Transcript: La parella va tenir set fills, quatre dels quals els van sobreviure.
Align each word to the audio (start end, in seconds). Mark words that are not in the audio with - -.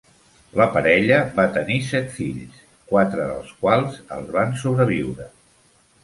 La 0.59 0.65
parella 0.75 1.17
va 1.39 1.43
tenir 1.57 1.75
set 1.89 2.07
fills, 2.15 2.63
quatre 2.93 3.19
dels 3.33 3.51
quals 3.65 3.99
els 4.17 4.31
van 4.39 4.55
sobreviure. 4.63 5.29